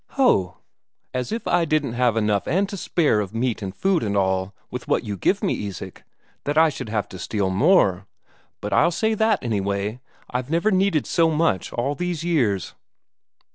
[0.17, 0.57] "Ho!
[1.13, 4.51] As if I didn't have enough and to spare of meat and food and all,
[4.71, 6.03] with what you give me, Isak,
[6.45, 8.07] that I should have to steal more?
[8.61, 12.73] But I'll say that, anyway, I've never needed so much, all these years."